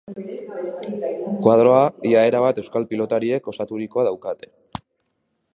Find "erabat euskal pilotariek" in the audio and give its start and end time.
2.31-3.53